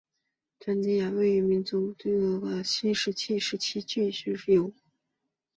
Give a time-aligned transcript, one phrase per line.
[0.59, 4.71] 詹蒂亚神庙是位于地中海戈佐岛上的新石器时代巨石庙。